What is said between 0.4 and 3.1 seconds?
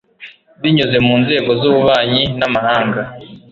binyuze mu nzego z ububanyi n amahanga